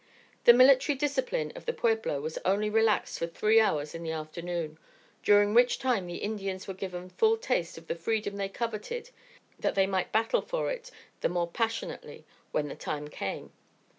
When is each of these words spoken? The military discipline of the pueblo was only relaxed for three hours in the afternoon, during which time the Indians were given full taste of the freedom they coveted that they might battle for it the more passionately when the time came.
The 0.45 0.53
military 0.53 0.97
discipline 0.97 1.51
of 1.55 1.67
the 1.67 1.73
pueblo 1.73 2.19
was 2.21 2.39
only 2.43 2.71
relaxed 2.71 3.19
for 3.19 3.27
three 3.27 3.59
hours 3.59 3.93
in 3.93 4.01
the 4.01 4.09
afternoon, 4.11 4.79
during 5.21 5.53
which 5.53 5.77
time 5.77 6.07
the 6.07 6.15
Indians 6.15 6.67
were 6.67 6.73
given 6.73 7.07
full 7.11 7.37
taste 7.37 7.77
of 7.77 7.85
the 7.85 7.93
freedom 7.93 8.35
they 8.37 8.49
coveted 8.49 9.11
that 9.59 9.75
they 9.75 9.85
might 9.85 10.11
battle 10.11 10.41
for 10.41 10.71
it 10.71 10.89
the 11.19 11.29
more 11.29 11.47
passionately 11.47 12.25
when 12.51 12.67
the 12.67 12.75
time 12.75 13.09
came. 13.09 13.51